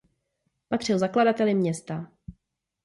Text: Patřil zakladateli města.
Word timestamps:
Patřil 0.69 0.99
zakladateli 0.99 1.53
města. 1.53 2.11